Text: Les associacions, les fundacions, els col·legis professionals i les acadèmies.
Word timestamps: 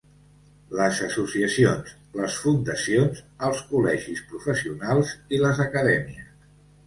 Les 0.77 0.99
associacions, 1.07 1.91
les 2.21 2.37
fundacions, 2.45 3.21
els 3.49 3.61
col·legis 3.73 4.23
professionals 4.33 5.13
i 5.37 5.43
les 5.45 5.61
acadèmies. 5.69 6.35